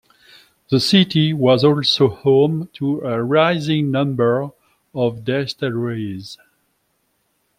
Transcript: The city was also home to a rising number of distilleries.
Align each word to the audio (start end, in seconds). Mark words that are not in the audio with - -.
The 0.71 0.79
city 0.79 1.31
was 1.31 1.63
also 1.63 2.07
home 2.07 2.69
to 2.73 3.01
a 3.01 3.23
rising 3.23 3.91
number 3.91 4.49
of 4.95 5.23
distilleries. 5.23 6.39